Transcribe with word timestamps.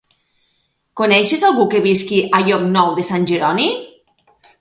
Coneixes 1.01 1.43
algú 1.49 1.65
que 1.73 1.81
visqui 1.87 2.21
a 2.37 2.39
Llocnou 2.47 2.95
de 3.01 3.05
Sant 3.11 3.29
Jeroni? 3.33 3.69